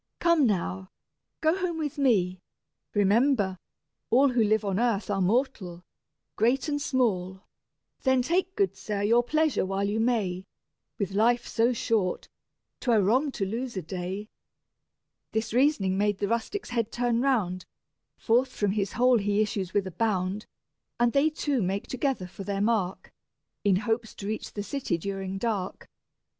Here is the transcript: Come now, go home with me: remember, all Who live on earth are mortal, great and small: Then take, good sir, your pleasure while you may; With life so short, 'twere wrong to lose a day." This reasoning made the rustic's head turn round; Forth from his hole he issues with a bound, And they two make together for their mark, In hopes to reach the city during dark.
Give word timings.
Come 0.17 0.47
now, 0.47 0.89
go 1.41 1.55
home 1.55 1.77
with 1.77 1.99
me: 1.99 2.41
remember, 2.95 3.59
all 4.09 4.29
Who 4.29 4.43
live 4.43 4.65
on 4.65 4.79
earth 4.79 5.11
are 5.11 5.21
mortal, 5.21 5.85
great 6.35 6.67
and 6.67 6.81
small: 6.81 7.43
Then 8.01 8.23
take, 8.23 8.55
good 8.55 8.75
sir, 8.75 9.03
your 9.03 9.21
pleasure 9.21 9.63
while 9.63 9.83
you 9.83 9.99
may; 9.99 10.47
With 10.97 11.11
life 11.11 11.47
so 11.47 11.71
short, 11.71 12.29
'twere 12.79 12.99
wrong 13.03 13.31
to 13.33 13.45
lose 13.45 13.77
a 13.77 13.83
day." 13.83 14.27
This 15.33 15.53
reasoning 15.53 15.99
made 15.99 16.17
the 16.17 16.27
rustic's 16.27 16.71
head 16.71 16.91
turn 16.91 17.21
round; 17.21 17.67
Forth 18.17 18.49
from 18.51 18.71
his 18.71 18.93
hole 18.93 19.19
he 19.19 19.39
issues 19.39 19.71
with 19.71 19.85
a 19.85 19.91
bound, 19.91 20.47
And 20.99 21.13
they 21.13 21.29
two 21.29 21.61
make 21.61 21.85
together 21.85 22.25
for 22.25 22.43
their 22.43 22.59
mark, 22.59 23.13
In 23.63 23.75
hopes 23.75 24.15
to 24.15 24.25
reach 24.25 24.53
the 24.53 24.63
city 24.63 24.97
during 24.97 25.37
dark. 25.37 25.87